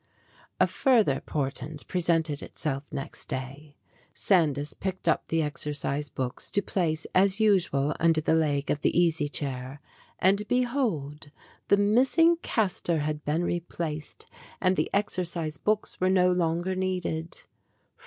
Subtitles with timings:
[0.59, 3.75] A further portent presented itself next day.
[4.15, 8.99] Sandys picked up the exercise books to place, as usual, under the leg of the
[8.99, 9.79] easy chair,
[10.17, 11.29] and, behold,
[11.67, 14.25] the missing cas tor had been replaced
[14.59, 17.43] and the exercise books were no longer needed.